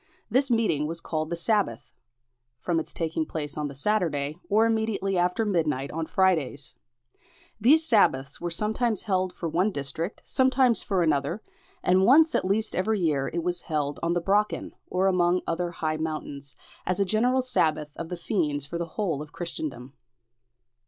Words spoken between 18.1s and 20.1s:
fiends for the whole of Christendom.